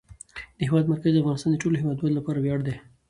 د 0.57 0.59
هېواد 0.67 0.85
مرکز 0.91 1.11
د 1.13 1.17
افغانستان 1.21 1.49
د 1.51 1.57
ټولو 1.63 1.75
هیوادوالو 1.81 2.17
لپاره 2.19 2.39
ویاړ 2.39 2.59
دی. 2.67 2.75